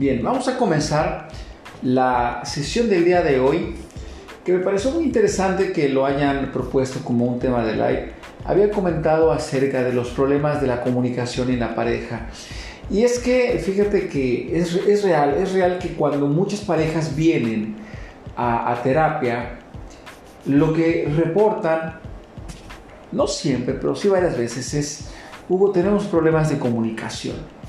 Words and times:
Bien, 0.00 0.22
vamos 0.22 0.48
a 0.48 0.56
comenzar 0.56 1.28
la 1.82 2.40
sesión 2.46 2.88
del 2.88 3.04
día 3.04 3.20
de 3.20 3.38
hoy, 3.38 3.74
que 4.46 4.54
me 4.54 4.60
pareció 4.60 4.92
muy 4.92 5.04
interesante 5.04 5.72
que 5.72 5.90
lo 5.90 6.06
hayan 6.06 6.52
propuesto 6.52 7.00
como 7.04 7.26
un 7.26 7.38
tema 7.38 7.62
de 7.62 7.74
live. 7.74 8.12
Había 8.46 8.70
comentado 8.70 9.30
acerca 9.30 9.82
de 9.82 9.92
los 9.92 10.08
problemas 10.08 10.62
de 10.62 10.68
la 10.68 10.80
comunicación 10.80 11.50
en 11.50 11.60
la 11.60 11.74
pareja. 11.74 12.28
Y 12.88 13.02
es 13.02 13.18
que, 13.18 13.58
fíjate 13.62 14.08
que 14.08 14.58
es, 14.58 15.02
real, 15.02 15.34
es 15.34 15.52
real 15.52 15.78
que 15.78 15.88
cuando 15.88 16.26
muchas 16.28 16.60
parejas 16.60 17.14
vienen 17.14 17.76
a, 18.38 18.72
a 18.72 18.82
terapia, 18.82 19.58
lo 20.46 20.72
que 20.72 21.12
reportan, 21.14 22.00
no 23.12 23.26
siempre, 23.26 23.74
pero 23.74 23.94
sí 23.94 24.08
varias 24.08 24.38
veces, 24.38 24.72
es, 24.72 25.10
Hugo, 25.46 25.72
tenemos 25.72 26.04
problemas 26.04 26.48
de 26.48 26.58
comunicación. 26.58 27.59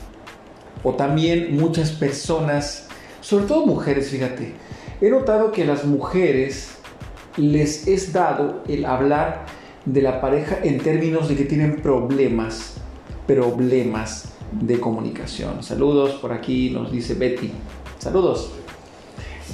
O 0.83 0.93
también 0.93 1.55
muchas 1.57 1.91
personas, 1.91 2.87
sobre 3.21 3.45
todo 3.45 3.65
mujeres, 3.65 4.09
fíjate, 4.09 4.53
he 4.99 5.09
notado 5.09 5.51
que 5.51 5.63
a 5.63 5.65
las 5.65 5.85
mujeres 5.85 6.71
les 7.37 7.87
es 7.87 8.13
dado 8.13 8.63
el 8.67 8.85
hablar 8.85 9.45
de 9.85 10.01
la 10.01 10.21
pareja 10.21 10.59
en 10.63 10.79
términos 10.79 11.29
de 11.29 11.35
que 11.35 11.45
tienen 11.45 11.77
problemas, 11.77 12.75
problemas 13.27 14.33
de 14.51 14.79
comunicación. 14.79 15.63
Saludos 15.63 16.11
por 16.15 16.33
aquí, 16.33 16.69
nos 16.71 16.91
dice 16.91 17.13
Betty. 17.13 17.51
Saludos. 17.99 18.51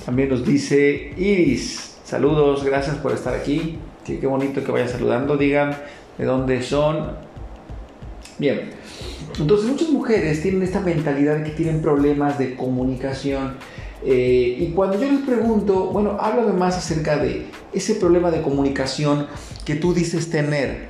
También 0.05 0.29
nos 0.29 0.45
dice 0.45 1.13
Iris. 1.17 1.97
Saludos, 2.03 2.63
gracias 2.63 2.95
por 2.97 3.11
estar 3.11 3.35
aquí. 3.35 3.77
Qué, 4.05 4.19
qué 4.19 4.27
bonito 4.27 4.63
que 4.63 4.71
vayan 4.71 4.89
saludando. 4.89 5.37
Digan 5.37 5.75
de 6.17 6.25
dónde 6.25 6.63
son. 6.63 7.11
Bien. 8.37 8.71
Entonces 9.39 9.69
muchas 9.69 9.89
mujeres 9.89 10.41
tienen 10.41 10.63
esta 10.63 10.79
mentalidad 10.79 11.37
de 11.37 11.43
que 11.43 11.51
tienen 11.51 11.81
problemas 11.81 12.39
de 12.39 12.55
comunicación. 12.55 13.55
Eh, 14.03 14.57
y 14.59 14.71
cuando 14.73 14.99
yo 14.99 15.11
les 15.11 15.21
pregunto, 15.21 15.89
bueno, 15.91 16.17
háblame 16.19 16.53
más 16.53 16.77
acerca 16.77 17.17
de 17.17 17.47
ese 17.73 17.95
problema 17.95 18.31
de 18.31 18.41
comunicación 18.41 19.27
que 19.65 19.75
tú 19.75 19.93
dices 19.93 20.29
tener, 20.29 20.87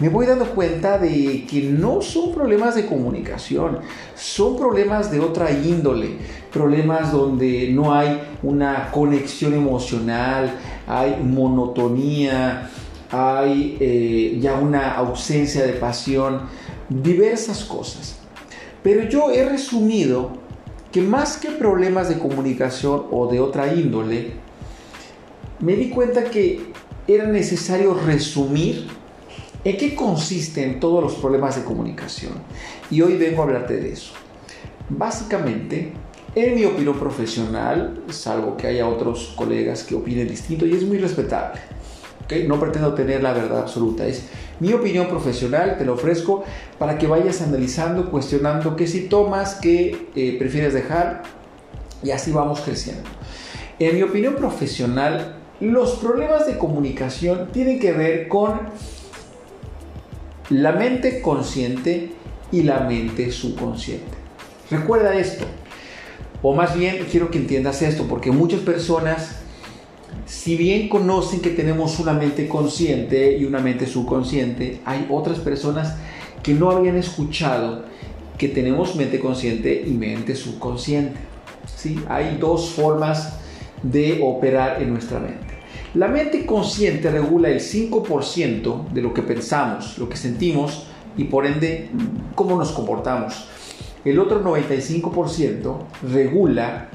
me 0.00 0.08
voy 0.08 0.26
dando 0.26 0.46
cuenta 0.46 0.98
de 0.98 1.46
que 1.48 1.62
no 1.62 2.02
son 2.02 2.34
problemas 2.34 2.74
de 2.74 2.86
comunicación, 2.86 3.78
son 4.16 4.56
problemas 4.56 5.10
de 5.12 5.20
otra 5.20 5.52
índole, 5.52 6.16
problemas 6.52 7.12
donde 7.12 7.70
no 7.70 7.94
hay 7.94 8.20
una 8.42 8.90
conexión 8.90 9.54
emocional, 9.54 10.50
hay 10.88 11.22
monotonía, 11.22 12.70
hay 13.08 13.76
eh, 13.78 14.38
ya 14.40 14.54
una 14.54 14.96
ausencia 14.96 15.64
de 15.64 15.74
pasión, 15.74 16.40
diversas 16.88 17.64
cosas. 17.64 18.16
Pero 18.82 19.08
yo 19.08 19.30
he 19.30 19.48
resumido 19.48 20.32
que 20.92 21.00
más 21.00 21.36
que 21.36 21.50
problemas 21.50 22.08
de 22.08 22.18
comunicación 22.18 23.06
o 23.10 23.26
de 23.26 23.40
otra 23.40 23.74
índole, 23.74 24.32
me 25.60 25.74
di 25.76 25.90
cuenta 25.90 26.24
que 26.24 26.72
era 27.06 27.26
necesario 27.26 27.94
resumir 27.94 28.86
¿En 29.64 29.78
qué 29.78 29.94
consisten 29.94 30.78
todos 30.78 31.02
los 31.02 31.14
problemas 31.14 31.56
de 31.56 31.64
comunicación? 31.64 32.34
Y 32.90 33.00
hoy 33.00 33.16
vengo 33.16 33.40
a 33.40 33.44
hablarte 33.46 33.78
de 33.78 33.92
eso. 33.92 34.12
Básicamente, 34.90 35.90
en 36.34 36.54
mi 36.54 36.66
opinión 36.66 36.98
profesional, 36.98 38.02
salvo 38.10 38.58
que 38.58 38.66
haya 38.66 38.86
otros 38.86 39.32
colegas 39.34 39.82
que 39.82 39.94
opinen 39.94 40.28
distinto, 40.28 40.66
y 40.66 40.74
es 40.74 40.84
muy 40.84 40.98
respetable, 40.98 41.60
no 42.46 42.58
pretendo 42.58 42.94
tener 42.94 43.22
la 43.22 43.32
verdad 43.32 43.60
absoluta, 43.60 44.06
es 44.06 44.24
mi 44.60 44.72
opinión 44.72 45.08
profesional, 45.08 45.76
te 45.78 45.84
lo 45.84 45.94
ofrezco 45.94 46.44
para 46.78 46.98
que 46.98 47.06
vayas 47.06 47.42
analizando, 47.42 48.10
cuestionando 48.10 48.76
qué 48.76 48.86
si 48.86 49.08
tomas, 49.08 49.56
qué 49.56 50.08
eh, 50.14 50.36
prefieres 50.38 50.74
dejar, 50.74 51.22
y 52.02 52.10
así 52.10 52.32
vamos 52.32 52.60
creciendo. 52.60 53.08
En 53.78 53.96
mi 53.96 54.02
opinión 54.02 54.36
profesional, 54.36 55.36
los 55.60 55.96
problemas 55.96 56.46
de 56.46 56.58
comunicación 56.58 57.48
tienen 57.52 57.80
que 57.80 57.92
ver 57.92 58.28
con 58.28 58.60
la 60.50 60.72
mente 60.72 61.22
consciente 61.22 62.12
y 62.52 62.62
la 62.62 62.80
mente 62.80 63.32
subconsciente. 63.32 64.12
Recuerda 64.70 65.16
esto, 65.16 65.44
o 66.42 66.54
más 66.54 66.76
bien 66.76 67.06
quiero 67.10 67.30
que 67.30 67.38
entiendas 67.38 67.82
esto, 67.82 68.06
porque 68.08 68.30
muchas 68.30 68.60
personas, 68.60 69.40
si 70.26 70.56
bien 70.56 70.88
conocen 70.88 71.40
que 71.40 71.50
tenemos 71.50 71.98
una 71.98 72.12
mente 72.12 72.48
consciente 72.48 73.36
y 73.36 73.44
una 73.44 73.58
mente 73.58 73.86
subconsciente, 73.86 74.80
hay 74.84 75.06
otras 75.10 75.38
personas 75.38 75.96
que 76.42 76.54
no 76.54 76.70
habían 76.70 76.96
escuchado 76.96 77.84
que 78.38 78.48
tenemos 78.48 78.96
mente 78.96 79.20
consciente 79.20 79.84
y 79.86 79.90
mente 79.90 80.34
subconsciente. 80.34 81.18
¿sí? 81.76 82.00
Hay 82.08 82.38
dos 82.38 82.70
formas 82.70 83.38
de 83.82 84.20
operar 84.22 84.82
en 84.82 84.92
nuestra 84.92 85.20
mente. 85.20 85.54
La 85.94 86.08
mente 86.08 86.44
consciente 86.44 87.10
regula 87.10 87.50
el 87.50 87.60
5% 87.60 88.88
de 88.88 89.02
lo 89.02 89.14
que 89.14 89.22
pensamos, 89.22 89.98
lo 89.98 90.08
que 90.08 90.16
sentimos 90.16 90.86
y 91.16 91.24
por 91.24 91.46
ende 91.46 91.90
cómo 92.34 92.56
nos 92.56 92.72
comportamos. 92.72 93.46
El 94.04 94.18
otro 94.18 94.42
95% 94.42 95.78
regula 96.12 96.88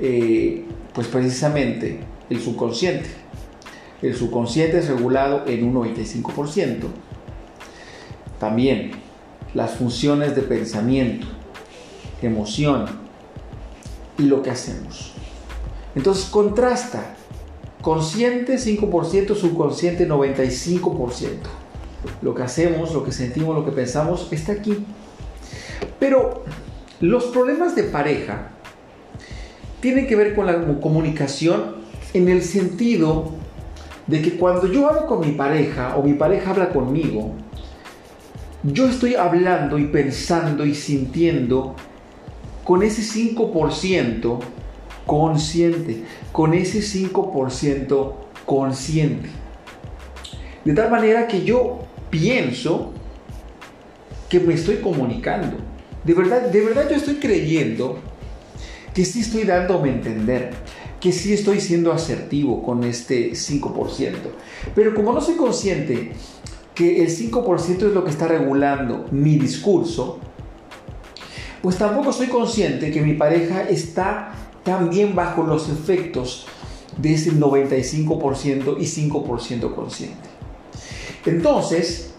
eh, 0.00 0.64
pues 0.94 1.06
precisamente 1.08 2.00
el 2.30 2.40
subconsciente. 2.40 3.10
El 4.00 4.16
subconsciente 4.16 4.78
es 4.78 4.88
regulado 4.88 5.44
en 5.46 5.64
un 5.64 5.74
95%. 5.74 6.84
También 8.38 8.92
las 9.52 9.72
funciones 9.72 10.34
de 10.34 10.42
pensamiento, 10.42 11.26
emoción 12.22 12.86
y 14.16 14.22
lo 14.22 14.42
que 14.42 14.50
hacemos. 14.50 15.12
Entonces 15.94 16.24
contrasta 16.26 17.16
Consciente 17.82 18.56
5%, 18.56 19.34
subconsciente 19.34 20.06
95%. 20.06 21.28
Lo 22.20 22.34
que 22.34 22.42
hacemos, 22.42 22.92
lo 22.92 23.04
que 23.04 23.12
sentimos, 23.12 23.54
lo 23.54 23.64
que 23.64 23.72
pensamos 23.72 24.28
está 24.32 24.52
aquí. 24.52 24.84
Pero 25.98 26.44
los 27.00 27.24
problemas 27.26 27.74
de 27.74 27.84
pareja 27.84 28.50
tienen 29.80 30.06
que 30.06 30.14
ver 30.14 30.34
con 30.34 30.44
la 30.44 30.62
comunicación 30.80 31.79
en 32.12 32.28
el 32.28 32.42
sentido 32.42 33.32
de 34.06 34.22
que 34.22 34.36
cuando 34.36 34.66
yo 34.66 34.88
hablo 34.88 35.06
con 35.06 35.20
mi 35.20 35.32
pareja 35.32 35.96
o 35.96 36.02
mi 36.02 36.14
pareja 36.14 36.50
habla 36.50 36.70
conmigo, 36.70 37.32
yo 38.62 38.88
estoy 38.88 39.14
hablando 39.14 39.78
y 39.78 39.86
pensando 39.86 40.66
y 40.66 40.74
sintiendo 40.74 41.76
con 42.64 42.82
ese 42.82 43.02
5% 43.02 44.38
consciente, 45.06 46.04
con 46.32 46.54
ese 46.54 46.80
5% 46.80 48.12
consciente. 48.44 49.28
De 50.64 50.74
tal 50.74 50.90
manera 50.90 51.26
que 51.26 51.44
yo 51.44 51.80
pienso 52.10 52.92
que 54.28 54.40
me 54.40 54.54
estoy 54.54 54.76
comunicando. 54.76 55.56
De 56.04 56.14
verdad, 56.14 56.42
de 56.42 56.60
verdad 56.60 56.88
yo 56.88 56.96
estoy 56.96 57.14
creyendo 57.14 57.98
que 58.94 59.04
sí 59.04 59.20
estoy 59.20 59.44
dándome 59.44 59.90
a 59.90 59.92
entender, 59.94 60.50
que 61.00 61.12
sí 61.12 61.32
estoy 61.32 61.60
siendo 61.60 61.92
asertivo 61.92 62.62
con 62.62 62.84
este 62.84 63.32
5%. 63.32 64.14
Pero 64.74 64.94
como 64.94 65.12
no 65.12 65.20
soy 65.20 65.34
consciente 65.34 66.12
que 66.74 67.02
el 67.02 67.08
5% 67.08 67.88
es 67.88 67.94
lo 67.94 68.04
que 68.04 68.10
está 68.10 68.28
regulando 68.28 69.06
mi 69.10 69.36
discurso, 69.36 70.18
pues 71.62 71.76
tampoco 71.76 72.12
soy 72.12 72.28
consciente 72.28 72.90
que 72.90 73.00
mi 73.00 73.14
pareja 73.14 73.62
está 73.62 74.32
también 74.62 75.14
bajo 75.14 75.42
los 75.42 75.68
efectos 75.68 76.46
de 76.98 77.14
ese 77.14 77.32
95% 77.32 78.76
y 78.78 78.84
5% 78.84 79.74
consciente. 79.74 80.28
Entonces, 81.24 82.14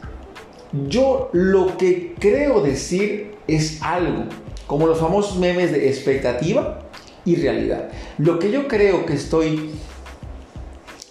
yo 0.87 1.29
lo 1.33 1.77
que 1.77 2.15
creo 2.19 2.61
decir 2.61 3.35
es 3.47 3.81
algo, 3.81 4.25
como 4.67 4.87
los 4.87 4.99
famosos 4.99 5.37
memes 5.37 5.71
de 5.71 5.89
expectativa 5.89 6.81
y 7.25 7.35
realidad. 7.35 7.89
Lo 8.17 8.39
que 8.39 8.51
yo 8.51 8.67
creo 8.67 9.05
que 9.05 9.13
estoy 9.13 9.71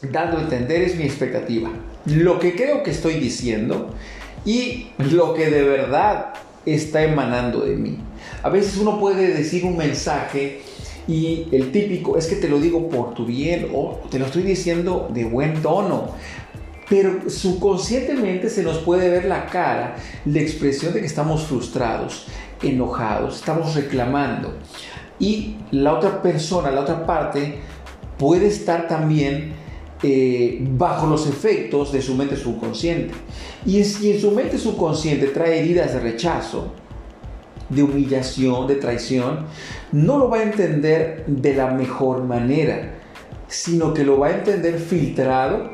dando 0.02 0.38
a 0.38 0.42
entender 0.42 0.82
es 0.82 0.96
mi 0.96 1.04
expectativa. 1.04 1.70
Lo 2.06 2.38
que 2.38 2.54
creo 2.54 2.82
que 2.82 2.90
estoy 2.90 3.14
diciendo 3.14 3.94
y 4.44 4.88
lo 4.98 5.34
que 5.34 5.50
de 5.50 5.62
verdad 5.62 6.34
está 6.66 7.02
emanando 7.02 7.60
de 7.60 7.76
mí. 7.76 7.98
A 8.42 8.48
veces 8.48 8.76
uno 8.78 8.98
puede 8.98 9.34
decir 9.34 9.64
un 9.64 9.76
mensaje 9.76 10.60
y 11.06 11.46
el 11.52 11.72
típico 11.72 12.16
es 12.16 12.26
que 12.26 12.36
te 12.36 12.48
lo 12.48 12.58
digo 12.58 12.88
por 12.88 13.14
tu 13.14 13.26
bien 13.26 13.68
o 13.74 14.00
te 14.10 14.18
lo 14.18 14.26
estoy 14.26 14.42
diciendo 14.42 15.10
de 15.12 15.24
buen 15.24 15.60
tono. 15.62 16.14
Pero 16.88 17.30
subconscientemente 17.30 18.50
se 18.50 18.62
nos 18.62 18.78
puede 18.78 19.10
ver 19.10 19.24
la 19.26 19.46
cara, 19.46 19.96
la 20.24 20.40
expresión 20.40 20.92
de 20.92 21.00
que 21.00 21.06
estamos 21.06 21.44
frustrados, 21.44 22.26
enojados, 22.62 23.36
estamos 23.36 23.74
reclamando. 23.74 24.54
Y 25.20 25.56
la 25.70 25.94
otra 25.94 26.20
persona, 26.22 26.70
la 26.70 26.80
otra 26.80 27.06
parte, 27.06 27.60
puede 28.18 28.48
estar 28.48 28.88
también 28.88 29.52
eh, 30.02 30.58
bajo 30.62 31.06
los 31.06 31.26
efectos 31.26 31.92
de 31.92 32.00
su 32.00 32.14
mente 32.14 32.36
subconsciente. 32.36 33.12
Y 33.66 33.84
si 33.84 34.12
en 34.12 34.20
su 34.20 34.30
mente 34.30 34.58
subconsciente 34.58 35.26
trae 35.28 35.60
heridas 35.60 35.92
de 35.92 36.00
rechazo, 36.00 36.72
de 37.68 37.82
humillación, 37.82 38.66
de 38.66 38.76
traición, 38.76 39.46
no 39.92 40.18
lo 40.18 40.30
va 40.30 40.38
a 40.38 40.42
entender 40.42 41.24
de 41.26 41.54
la 41.54 41.68
mejor 41.68 42.24
manera, 42.24 42.94
sino 43.46 43.92
que 43.92 44.04
lo 44.04 44.18
va 44.18 44.28
a 44.28 44.32
entender 44.32 44.78
filtrado 44.78 45.70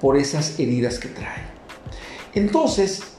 por 0.00 0.16
esas 0.16 0.58
heridas 0.58 0.98
que 0.98 1.08
trae. 1.08 1.42
Entonces, 2.34 3.17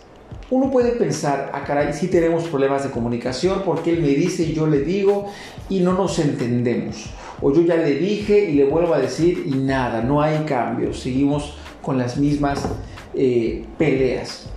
uno 0.51 0.71
puede 0.71 0.91
pensar, 0.91 1.51
ah, 1.53 1.63
caray, 1.63 1.93
si 1.93 2.07
tenemos 2.07 2.47
problemas 2.47 2.83
de 2.83 2.89
comunicación 2.89 3.61
porque 3.63 3.91
él 3.91 4.01
me 4.01 4.09
dice 4.09 4.43
y 4.43 4.53
yo 4.53 4.65
le 4.67 4.79
digo 4.79 5.27
y 5.69 5.81
no 5.81 5.93
nos 5.93 6.17
entendemos. 6.19 7.09
O 7.41 7.53
yo 7.53 7.61
ya 7.61 7.75
le 7.75 7.95
dije 7.95 8.49
y 8.49 8.55
le 8.55 8.65
vuelvo 8.65 8.93
a 8.93 8.99
decir 8.99 9.43
y 9.45 9.51
nada, 9.51 10.01
no 10.01 10.21
hay 10.21 10.39
cambio, 10.45 10.93
seguimos 10.93 11.55
con 11.81 11.97
las 11.97 12.17
mismas 12.17 12.67
eh, 13.13 13.65
peleas. 13.77 14.49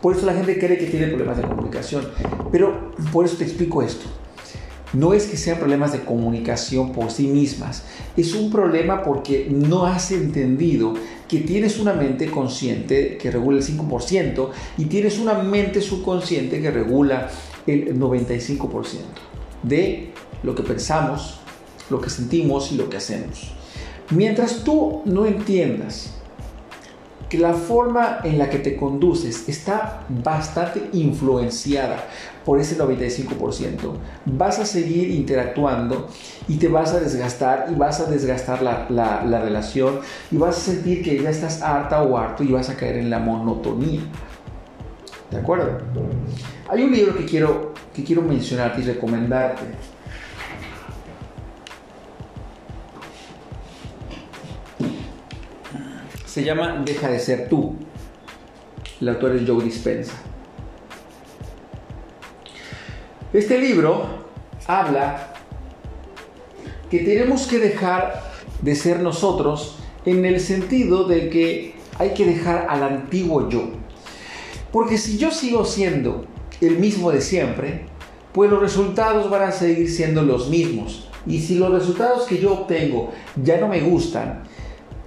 Por 0.00 0.16
eso 0.16 0.26
la 0.26 0.34
gente 0.34 0.58
cree 0.58 0.76
que 0.78 0.86
tiene 0.86 1.06
problemas 1.06 1.36
de 1.36 1.44
comunicación. 1.44 2.08
Pero 2.50 2.90
por 3.12 3.24
eso 3.24 3.36
te 3.36 3.44
explico 3.44 3.82
esto. 3.82 4.06
No 4.92 5.14
es 5.14 5.24
que 5.26 5.36
sean 5.36 5.58
problemas 5.58 5.92
de 5.92 6.00
comunicación 6.00 6.92
por 6.92 7.10
sí 7.10 7.26
mismas, 7.26 7.84
es 8.16 8.34
un 8.34 8.50
problema 8.50 9.02
porque 9.02 9.48
no 9.50 9.86
has 9.86 10.10
entendido 10.12 10.94
que 11.28 11.40
tienes 11.40 11.78
una 11.78 11.94
mente 11.94 12.30
consciente 12.30 13.16
que 13.16 13.30
regula 13.30 13.58
el 13.58 13.64
5% 13.64 14.48
y 14.76 14.84
tienes 14.84 15.18
una 15.18 15.34
mente 15.34 15.80
subconsciente 15.80 16.60
que 16.60 16.70
regula 16.70 17.30
el 17.66 17.98
95% 17.98 18.98
de 19.62 20.10
lo 20.42 20.54
que 20.54 20.62
pensamos, 20.62 21.40
lo 21.88 22.00
que 22.00 22.10
sentimos 22.10 22.70
y 22.72 22.76
lo 22.76 22.90
que 22.90 22.98
hacemos. 22.98 23.52
Mientras 24.10 24.62
tú 24.62 25.00
no 25.06 25.24
entiendas 25.24 26.12
que 27.32 27.38
la 27.38 27.54
forma 27.54 28.18
en 28.24 28.36
la 28.36 28.50
que 28.50 28.58
te 28.58 28.76
conduces 28.76 29.48
está 29.48 30.04
bastante 30.10 30.90
influenciada 30.92 31.96
por 32.44 32.60
ese 32.60 32.76
95%, 32.78 33.94
vas 34.26 34.58
a 34.58 34.66
seguir 34.66 35.08
interactuando 35.08 36.08
y 36.46 36.58
te 36.58 36.68
vas 36.68 36.92
a 36.92 37.00
desgastar 37.00 37.68
y 37.72 37.74
vas 37.74 38.00
a 38.00 38.10
desgastar 38.10 38.60
la, 38.60 38.86
la, 38.90 39.40
relación 39.40 40.00
y 40.30 40.36
vas 40.36 40.58
a 40.58 40.60
sentir 40.60 41.02
que 41.02 41.22
ya 41.22 41.30
estás 41.30 41.62
harta 41.62 42.02
o 42.02 42.18
harto 42.18 42.44
y 42.44 42.52
vas 42.52 42.68
a 42.68 42.76
caer 42.76 42.98
en 42.98 43.08
la 43.08 43.18
monotonía. 43.18 44.02
¿De 45.30 45.38
acuerdo? 45.38 45.78
Hay 46.68 46.82
un 46.82 46.92
libro 46.92 47.16
que 47.16 47.24
quiero, 47.24 47.72
que 47.94 48.04
quiero 48.04 48.20
mencionarte 48.20 48.82
y 48.82 48.84
recomendarte 48.84 49.62
se 56.32 56.42
llama 56.42 56.82
Deja 56.82 57.10
de 57.10 57.20
ser 57.20 57.50
tú. 57.50 57.74
El 59.02 59.10
autor 59.10 59.36
es 59.36 59.46
Joe 59.46 59.62
Dispensa. 59.62 60.14
Este 63.34 63.58
libro 63.58 64.06
habla 64.66 65.34
que 66.90 67.00
tenemos 67.00 67.46
que 67.46 67.58
dejar 67.58 68.32
de 68.62 68.74
ser 68.74 69.00
nosotros 69.00 69.76
en 70.06 70.24
el 70.24 70.40
sentido 70.40 71.04
de 71.04 71.28
que 71.28 71.74
hay 71.98 72.14
que 72.14 72.24
dejar 72.24 72.66
al 72.70 72.82
antiguo 72.82 73.50
yo. 73.50 73.68
Porque 74.72 74.96
si 74.96 75.18
yo 75.18 75.32
sigo 75.32 75.66
siendo 75.66 76.24
el 76.62 76.78
mismo 76.78 77.10
de 77.10 77.20
siempre, 77.20 77.84
pues 78.32 78.50
los 78.50 78.62
resultados 78.62 79.28
van 79.28 79.42
a 79.42 79.52
seguir 79.52 79.90
siendo 79.90 80.22
los 80.22 80.48
mismos. 80.48 81.10
Y 81.26 81.40
si 81.40 81.56
los 81.56 81.70
resultados 81.70 82.26
que 82.26 82.38
yo 82.38 82.54
obtengo 82.54 83.12
ya 83.36 83.58
no 83.58 83.68
me 83.68 83.82
gustan, 83.82 84.44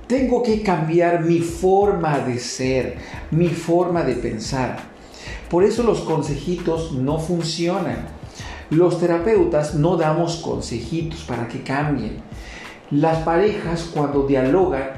tengo 0.08 0.44
que 0.44 0.62
cambiar 0.62 1.24
mi 1.24 1.40
forma 1.40 2.20
de 2.20 2.40
ser, 2.40 2.98
mi 3.32 3.50
forma 3.50 4.04
de 4.04 4.16
pensar. 4.16 4.78
Por 5.50 5.64
eso 5.64 5.84
los 5.84 6.02
consejitos 6.02 6.92
no 6.92 7.20
funcionan. 7.20 8.08
Los 8.70 9.00
terapeutas 9.00 9.76
no 9.76 9.96
damos 9.96 10.38
consejitos 10.38 11.24
para 11.24 11.48
que 11.48 11.62
cambien. 11.62 12.18
Las 12.92 13.20
parejas 13.24 13.90
cuando 13.94 14.28
dialogan 14.28 14.90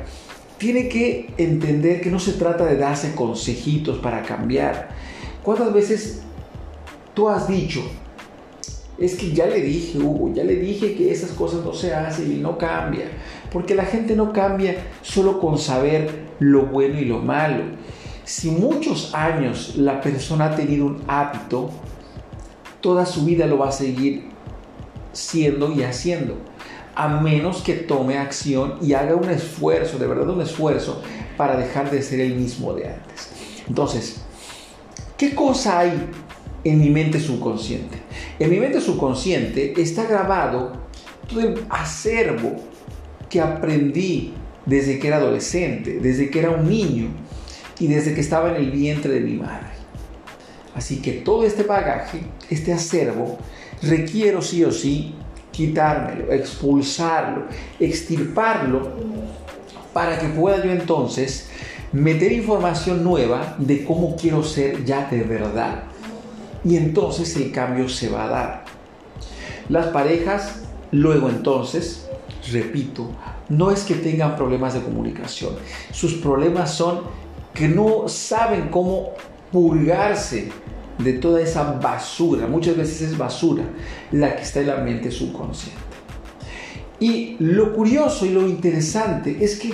tienen 0.58 0.90
que 0.90 1.34
entender 1.38 2.02
que 2.02 2.10
no 2.10 2.20
se 2.20 2.34
trata 2.34 2.66
de 2.66 2.78
darse 2.78 3.14
consejitos 3.14 4.00
para 4.00 4.24
cambiar. 4.24 4.90
¿Cuántas 5.44 5.74
veces 5.74 6.22
tú 7.18 7.28
has 7.28 7.48
dicho, 7.48 7.82
es 9.00 9.16
que 9.16 9.32
ya 9.32 9.48
le 9.48 9.62
dije, 9.62 9.98
Hugo, 9.98 10.32
ya 10.34 10.44
le 10.44 10.56
dije 10.56 10.94
que 10.96 11.12
esas 11.12 11.32
cosas 11.32 11.66
no 11.66 11.74
se 11.74 11.94
hacen 11.94 12.32
y 12.32 12.36
no 12.36 12.60
cambia. 12.60 13.06
Porque 13.58 13.74
la 13.74 13.86
gente 13.86 14.16
no 14.16 14.34
cambia 14.34 14.76
solo 15.02 15.40
con 15.40 15.58
saber 15.58 16.28
lo 16.38 16.68
bueno 16.68 17.00
y 17.00 17.06
lo 17.06 17.18
malo. 17.18 17.64
Si 18.24 18.52
muchos 18.52 19.16
años 19.16 19.78
la 19.78 20.00
persona 20.00 20.46
ha 20.46 20.56
tenido 20.56 20.86
un 20.86 21.02
hábito, 21.08 21.72
toda 22.82 23.08
su 23.08 23.26
vida 23.26 23.48
lo 23.48 23.58
va 23.58 23.70
a 23.70 23.72
seguir 23.72 24.26
siendo 25.12 25.72
y 25.72 25.82
haciendo. 25.82 26.38
A 26.94 27.08
menos 27.08 27.64
que 27.64 27.74
tome 27.74 28.20
acción 28.20 28.76
y 28.80 28.94
haga 28.94 29.16
un 29.16 29.28
esfuerzo, 29.28 29.98
de 29.98 30.06
verdad 30.06 30.30
un 30.30 30.42
esfuerzo, 30.42 31.02
para 31.36 31.58
dejar 31.58 31.90
de 31.90 32.04
ser 32.04 32.20
el 32.20 32.36
mismo 32.36 32.76
de 32.76 32.90
antes. 32.90 33.32
Entonces, 33.68 34.22
¿qué 35.18 35.34
cosa 35.34 35.80
hay 35.80 36.12
en 36.64 36.80
mi 36.80 36.92
mente 36.92 37.20
subconsciente? 37.20 37.98
En 38.38 38.52
mi 38.52 38.60
mente 38.60 38.80
subconsciente 38.80 39.74
está 39.82 40.04
grabado 40.04 40.74
todo 41.28 41.40
el 41.40 41.66
acervo 41.72 42.78
que 43.30 43.42
aprendí 43.42 44.34
desde 44.66 45.00
que 45.00 45.08
era 45.08 45.18
adolescente, 45.18 46.00
desde 46.00 46.30
que 46.30 46.40
era 46.40 46.52
un 46.52 46.70
niño 46.70 47.10
y 47.80 47.88
desde 47.88 48.14
que 48.14 48.22
estaba 48.22 48.50
en 48.50 48.58
el 48.58 48.72
vientre 48.72 49.14
de 49.14 49.20
mi 49.22 49.34
madre. 49.34 49.68
Así 50.76 51.02
que 51.02 51.14
todo 51.14 51.44
este 51.44 51.64
bagaje, 51.64 52.22
este 52.50 52.74
acervo, 52.74 53.38
requiero 53.82 54.42
sí 54.42 54.64
o 54.64 54.72
sí 54.72 55.16
quitármelo, 55.52 56.32
expulsarlo, 56.32 57.46
extirparlo, 57.80 58.92
para 59.94 60.20
que 60.20 60.28
pueda 60.28 60.64
yo 60.64 60.72
entonces 60.72 61.50
meter 61.92 62.32
información 62.32 63.04
nueva 63.04 63.56
de 63.58 63.84
cómo 63.84 64.16
quiero 64.16 64.44
ser 64.44 64.86
ya 64.86 65.08
de 65.10 65.24
verdad 65.24 65.86
y 66.64 66.76
entonces 66.76 67.36
el 67.38 67.52
cambio 67.52 67.88
se 67.90 68.10
va 68.10 68.26
a 68.26 68.28
dar. 68.28 68.66
Las 69.70 69.88
parejas 69.88 70.62
luego 70.92 71.30
entonces, 71.30 72.07
repito, 72.52 73.10
no 73.50 73.72
es 73.72 73.84
que 73.84 73.96
tengan 73.96 74.36
problemas 74.36 74.74
de 74.74 74.82
comunicación, 74.82 75.54
sus 75.92 76.14
problemas 76.16 76.74
son 76.74 77.02
que 77.54 77.68
no 77.68 78.08
saben 78.08 78.70
cómo 78.70 79.14
purgarse 79.52 80.50
de 81.00 81.14
toda 81.14 81.42
esa 81.42 81.74
basura, 81.74 82.48
muchas 82.48 82.76
veces 82.76 83.02
es 83.02 83.18
basura 83.18 83.64
la 84.12 84.36
que 84.36 84.42
está 84.42 84.62
en 84.62 84.68
la 84.68 84.78
mente 84.78 85.12
subconsciente. 85.12 85.80
Y 87.00 87.36
lo 87.40 87.74
curioso 87.74 88.26
y 88.26 88.30
lo 88.30 88.48
interesante 88.48 89.38
es 89.40 89.60
que 89.60 89.72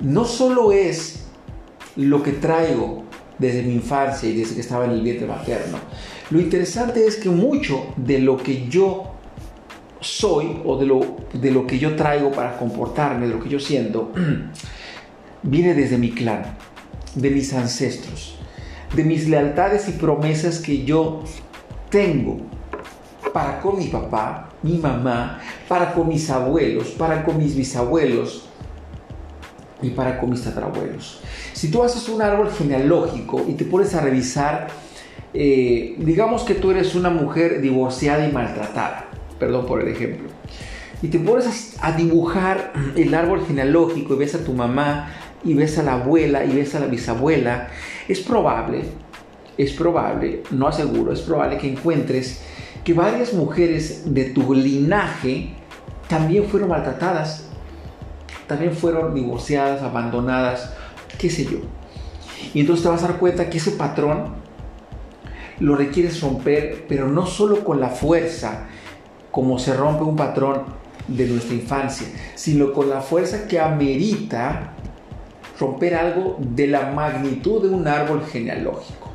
no 0.00 0.24
solo 0.24 0.72
es 0.72 1.24
lo 1.96 2.22
que 2.22 2.32
traigo 2.32 3.04
desde 3.38 3.62
mi 3.62 3.74
infancia 3.74 4.28
y 4.28 4.36
desde 4.36 4.54
que 4.54 4.60
estaba 4.60 4.84
en 4.84 4.92
el 4.92 5.02
vientre 5.02 5.26
materno. 5.26 5.78
Lo 6.30 6.40
interesante 6.40 7.06
es 7.06 7.16
que 7.16 7.30
mucho 7.30 7.86
de 7.96 8.18
lo 8.18 8.36
que 8.36 8.68
yo 8.68 9.13
soy 10.04 10.60
o 10.64 10.76
de 10.76 10.86
lo, 10.86 11.16
de 11.32 11.50
lo 11.50 11.66
que 11.66 11.78
yo 11.78 11.96
traigo 11.96 12.30
para 12.30 12.58
comportarme, 12.58 13.26
de 13.26 13.34
lo 13.34 13.40
que 13.42 13.48
yo 13.48 13.58
siento, 13.58 14.12
viene 15.42 15.74
desde 15.74 15.98
mi 15.98 16.10
clan, 16.10 16.44
de 17.14 17.30
mis 17.30 17.52
ancestros, 17.54 18.36
de 18.94 19.04
mis 19.04 19.28
lealtades 19.28 19.88
y 19.88 19.92
promesas 19.92 20.58
que 20.58 20.84
yo 20.84 21.22
tengo 21.90 22.38
para 23.32 23.60
con 23.60 23.78
mi 23.78 23.86
papá, 23.86 24.50
mi 24.62 24.78
mamá, 24.78 25.40
para 25.66 25.92
con 25.92 26.08
mis 26.08 26.30
abuelos, 26.30 26.88
para 26.90 27.24
con 27.24 27.38
mis 27.38 27.56
bisabuelos 27.56 28.46
y 29.82 29.90
para 29.90 30.20
con 30.20 30.30
mis 30.30 30.42
tatarabuelos. 30.44 31.20
Si 31.52 31.70
tú 31.70 31.82
haces 31.82 32.08
un 32.08 32.22
árbol 32.22 32.50
genealógico 32.50 33.44
y 33.48 33.54
te 33.54 33.64
pones 33.64 33.94
a 33.94 34.00
revisar, 34.00 34.68
eh, 35.32 35.96
digamos 35.98 36.44
que 36.44 36.54
tú 36.54 36.70
eres 36.70 36.94
una 36.94 37.10
mujer 37.10 37.60
divorciada 37.60 38.26
y 38.26 38.32
maltratada, 38.32 39.06
perdón 39.38 39.66
por 39.66 39.80
el 39.80 39.88
ejemplo, 39.88 40.28
y 41.02 41.08
te 41.08 41.18
pones 41.18 41.76
a 41.80 41.92
dibujar 41.92 42.72
el 42.96 43.14
árbol 43.14 43.44
genealógico 43.46 44.14
y 44.14 44.18
ves 44.18 44.34
a 44.34 44.44
tu 44.44 44.52
mamá 44.52 45.10
y 45.44 45.54
ves 45.54 45.78
a 45.78 45.82
la 45.82 45.94
abuela 45.94 46.44
y 46.44 46.54
ves 46.54 46.74
a 46.74 46.80
la 46.80 46.86
bisabuela, 46.86 47.68
es 48.08 48.20
probable, 48.20 48.84
es 49.58 49.72
probable, 49.72 50.42
no 50.50 50.68
aseguro, 50.68 51.12
es 51.12 51.20
probable 51.20 51.58
que 51.58 51.70
encuentres 51.70 52.42
que 52.84 52.94
varias 52.94 53.32
mujeres 53.34 54.14
de 54.14 54.24
tu 54.24 54.54
linaje 54.54 55.50
también 56.08 56.44
fueron 56.44 56.70
maltratadas, 56.70 57.48
también 58.46 58.72
fueron 58.72 59.14
divorciadas, 59.14 59.82
abandonadas 59.82 60.72
qué 61.18 61.30
sé 61.30 61.44
yo. 61.44 61.58
Y 62.52 62.60
entonces 62.60 62.82
te 62.82 62.88
vas 62.88 63.02
a 63.02 63.08
dar 63.08 63.18
cuenta 63.18 63.48
que 63.48 63.58
ese 63.58 63.72
patrón 63.72 64.34
lo 65.60 65.76
requieres 65.76 66.20
romper, 66.20 66.84
pero 66.88 67.08
no 67.08 67.26
solo 67.26 67.64
con 67.64 67.80
la 67.80 67.88
fuerza, 67.88 68.66
como 69.34 69.58
se 69.58 69.74
rompe 69.74 70.04
un 70.04 70.14
patrón 70.14 70.62
de 71.08 71.26
nuestra 71.26 71.56
infancia, 71.56 72.06
sino 72.36 72.72
con 72.72 72.88
la 72.88 73.00
fuerza 73.00 73.48
que 73.48 73.58
amerita 73.58 74.74
romper 75.58 75.96
algo 75.96 76.36
de 76.38 76.68
la 76.68 76.92
magnitud 76.92 77.60
de 77.62 77.74
un 77.74 77.88
árbol 77.88 78.24
genealógico. 78.24 79.10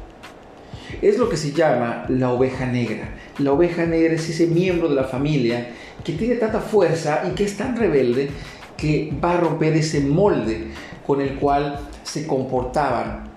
es 1.01 1.17
lo 1.17 1.29
que 1.29 1.37
se 1.37 1.53
llama 1.53 2.03
la 2.09 2.33
oveja 2.33 2.65
negra. 2.65 3.15
La 3.37 3.53
oveja 3.53 3.85
negra 3.85 4.15
es 4.15 4.29
ese 4.29 4.47
miembro 4.47 4.89
de 4.89 4.95
la 4.95 5.05
familia 5.05 5.69
que 6.03 6.11
tiene 6.11 6.35
tanta 6.35 6.59
fuerza 6.59 7.23
y 7.25 7.33
que 7.33 7.45
es 7.45 7.55
tan 7.55 7.77
rebelde 7.77 8.29
que 8.75 9.17
va 9.23 9.35
a 9.35 9.39
romper 9.39 9.71
ese 9.77 10.01
molde 10.01 10.65
con 11.07 11.21
el 11.21 11.35
cual 11.35 11.79
se 12.03 12.27
comportaban 12.27 13.29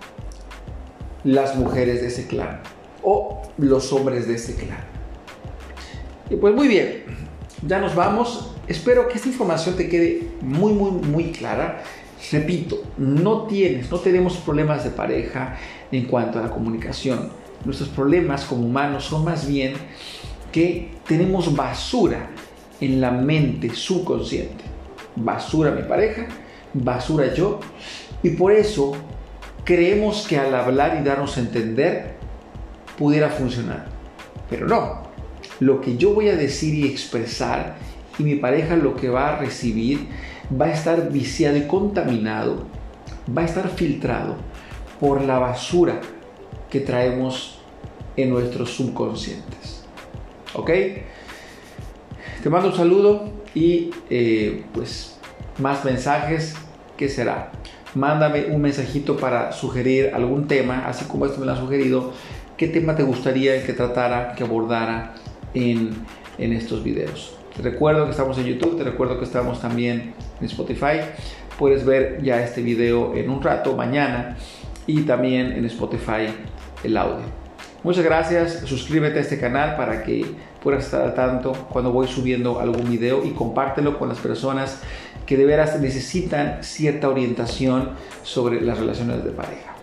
las 1.23 1.55
mujeres 1.55 2.01
de 2.01 2.09
ese 2.09 2.27
clan 2.27 2.61
o 3.05 3.41
los 3.59 3.93
hombres 3.93 4.27
de 4.27 4.35
ese 4.35 4.57
clan. 4.57 4.92
Pues 6.41 6.55
muy 6.55 6.69
bien, 6.69 7.05
ya 7.67 7.79
nos 7.79 7.95
vamos. 7.95 8.55
Espero 8.67 9.09
que 9.09 9.17
esta 9.17 9.29
información 9.29 9.77
te 9.77 9.89
quede 9.89 10.29
muy, 10.41 10.73
muy, 10.73 10.91
muy 10.91 11.33
clara. 11.33 11.83
Repito, 12.31 12.83
no 12.97 13.43
tienes, 13.43 13.91
no 13.91 13.99
tenemos 13.99 14.37
problemas 14.39 14.85
de 14.85 14.91
pareja 14.91 15.57
en 15.91 16.07
cuanto 16.07 16.39
a 16.39 16.43
la 16.43 16.51
comunicación. 16.51 17.31
Nuestros 17.65 17.91
problemas 17.91 18.45
como 18.45 18.65
humanos 18.65 19.05
son 19.05 19.25
más 19.25 19.47
bien 19.47 19.75
que 20.51 20.93
tenemos 21.07 21.55
basura 21.55 22.31
en 22.81 23.01
la 23.01 23.11
mente 23.11 23.71
subconsciente. 23.75 24.65
Basura 25.17 25.71
mi 25.73 25.83
pareja, 25.83 26.27
basura 26.73 27.35
yo. 27.35 27.61
Y 28.23 28.31
por 28.31 28.53
eso 28.53 28.93
creemos 29.65 30.27
que 30.27 30.39
al 30.39 30.55
hablar 30.55 30.99
y 31.01 31.05
darnos 31.05 31.37
a 31.37 31.41
entender 31.41 32.15
pudiera 32.97 33.29
funcionar. 33.29 33.87
Pero 34.49 34.67
no. 34.67 35.12
Lo 35.61 35.81
que 35.81 35.97
yo 35.97 36.15
voy 36.15 36.29
a 36.29 36.37
decir 36.37 36.75
y 36.75 36.87
expresar 36.87 37.77
y 38.19 38.23
mi 38.23 38.37
pareja 38.37 38.77
lo 38.77 38.97
que 38.97 39.09
va 39.09 39.35
a 39.35 39.39
recibir 39.39 40.07
va 40.61 40.67
a 40.67 40.73
estar 40.73 41.11
viciado 41.11 41.57
y 41.57 41.63
contaminado, 41.63 42.65
va 43.37 43.43
a 43.43 43.45
estar 43.45 43.69
filtrado 43.69 44.37
por 45.01 45.23
la 45.23 45.39
basura 45.39 46.01
que 46.71 46.81
traemos 46.81 47.59
en 48.17 48.31
nuestros 48.31 48.71
subconscientes. 48.71 49.85
¿Ok? 50.55 50.71
Te 52.43 52.51
mando 52.51 52.69
un 52.69 52.75
saludo 52.75 53.31
y 53.55 53.91
eh, 54.11 54.65
pues 54.73 55.19
más 55.59 55.85
mensajes. 55.85 56.55
¿Qué 56.97 57.09
será? 57.09 57.53
Mándame 57.95 58.47
un 58.47 58.61
mensajito 58.61 59.17
para 59.17 59.53
sugerir 59.53 60.13
algún 60.15 60.47
tema, 60.47 60.87
así 60.87 61.05
como 61.05 61.27
esto 61.27 61.41
me 61.41 61.47
lo 61.47 61.53
ha 61.53 61.57
sugerido. 61.57 62.13
¿Qué 62.57 62.69
tema 62.69 62.95
te 62.95 63.03
gustaría 63.03 63.65
que 63.65 63.73
tratara, 63.73 64.35
que 64.35 64.45
abordara 64.45 65.15
en, 65.55 65.91
en 66.39 66.53
estos 66.53 66.83
videos? 66.83 67.37
Te 67.57 67.63
recuerdo 67.63 68.05
que 68.07 68.13
estamos 68.13 68.39
en 68.39 68.47
YouTube, 68.47 68.79
te 68.79 68.85
recuerdo 68.85 69.19
que 69.19 69.25
estamos 69.25 69.61
también 69.61 70.15
en 70.41 70.47
Spotify. 70.47 71.01
Puedes 71.59 71.85
ver 71.85 72.23
ya 72.23 72.43
este 72.43 72.63
video 72.63 73.15
en 73.15 73.29
un 73.29 73.43
rato, 73.43 73.77
mañana, 73.77 74.37
y 74.87 75.03
también 75.03 75.53
en 75.53 75.65
Spotify 75.67 76.29
el 76.83 76.97
audio. 76.97 77.43
Muchas 77.83 78.05
gracias, 78.05 78.61
suscríbete 78.65 79.19
a 79.19 79.23
este 79.23 79.39
canal 79.39 79.77
para 79.77 80.05
que 80.05 80.25
puedas 80.63 80.85
estar 80.85 81.03
al 81.03 81.15
tanto 81.15 81.53
cuando 81.71 81.91
voy 81.91 82.07
subiendo 82.07 82.61
algún 82.61 82.89
video 82.89 83.25
y 83.25 83.31
compártelo 83.31 83.99
con 83.99 84.09
las 84.09 84.19
personas 84.19 84.81
que 85.27 85.37
de 85.37 85.45
veras 85.45 85.81
necesitan 85.81 86.63
cierta 86.63 87.09
orientación 87.09 87.91
sobre 88.23 88.61
las 88.61 88.79
relaciones 88.79 89.25
de 89.25 89.31
pareja. 89.31 89.75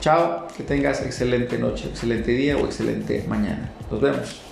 Chao, 0.00 0.46
que 0.56 0.62
tengas 0.62 1.02
excelente 1.02 1.58
noche, 1.58 1.88
excelente 1.88 2.30
día 2.30 2.56
o 2.56 2.60
excelente 2.60 3.24
mañana. 3.28 3.70
Nos 3.90 4.00
vemos. 4.00 4.45